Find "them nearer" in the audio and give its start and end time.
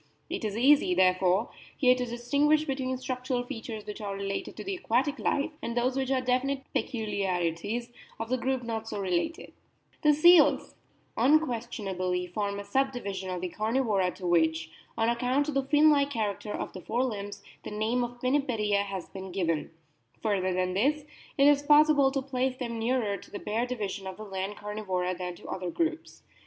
22.57-23.17